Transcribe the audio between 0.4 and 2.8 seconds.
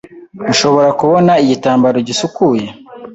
Nshobora kubona igitambaro gisukuye?